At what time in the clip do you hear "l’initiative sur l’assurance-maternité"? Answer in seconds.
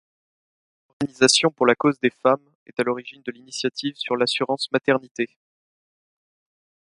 3.31-5.29